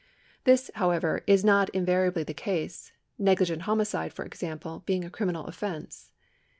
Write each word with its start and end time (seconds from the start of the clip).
This, 0.45 0.71
however, 0.73 1.21
is 1.27 1.45
not 1.45 1.69
invariably 1.75 2.23
the 2.23 2.33
case, 2.33 2.91
negligent 3.19 3.61
homicide, 3.69 4.13
for 4.13 4.25
example, 4.25 4.81
being 4.87 5.05
a 5.05 5.11
criminal 5.11 5.45
offence. 5.45 6.09